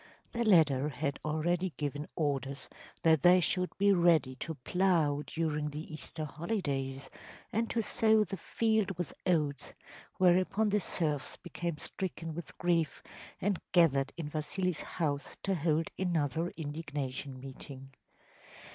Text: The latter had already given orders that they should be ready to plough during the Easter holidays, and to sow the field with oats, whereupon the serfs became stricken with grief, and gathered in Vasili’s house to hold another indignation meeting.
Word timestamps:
The 0.31 0.43
latter 0.43 0.89
had 0.89 1.19
already 1.23 1.73
given 1.77 2.07
orders 2.15 2.67
that 3.03 3.21
they 3.21 3.39
should 3.39 3.69
be 3.77 3.91
ready 3.93 4.33
to 4.37 4.55
plough 4.63 5.21
during 5.27 5.69
the 5.69 5.93
Easter 5.93 6.25
holidays, 6.25 7.07
and 7.53 7.69
to 7.69 7.83
sow 7.83 8.23
the 8.23 8.35
field 8.35 8.97
with 8.97 9.13
oats, 9.27 9.75
whereupon 10.17 10.69
the 10.69 10.79
serfs 10.79 11.35
became 11.37 11.77
stricken 11.77 12.33
with 12.33 12.57
grief, 12.57 13.03
and 13.39 13.59
gathered 13.73 14.11
in 14.17 14.27
Vasili’s 14.27 14.81
house 14.81 15.37
to 15.43 15.53
hold 15.53 15.91
another 15.99 16.49
indignation 16.57 17.39
meeting. 17.39 17.91